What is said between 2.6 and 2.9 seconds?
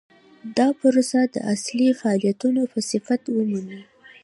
په